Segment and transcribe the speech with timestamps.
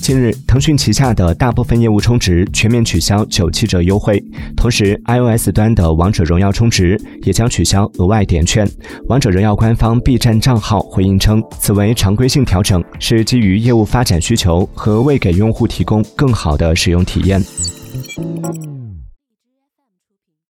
[0.00, 4.22] 近日腾讯旗下的大部分业务充值全面取消九七折优惠。
[4.56, 8.68] 同时 ios 端的王者荣耀充值也将取消额外点券。
[9.08, 18.79] 王者荣耀官方 b 站账号回应称此为常规性调整是基于业务发展需求和为给用户提供更好的使用体验。